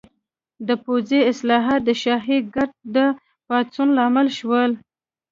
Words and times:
د 0.67 0.69
پوځي 0.83 1.19
اصلاحات 1.31 1.81
د 1.85 1.89
شاهي 2.03 2.37
ګارډ 2.55 2.73
د 2.95 2.97
پاڅون 3.47 3.87
لامل 3.97 4.27
شول. 4.37 4.71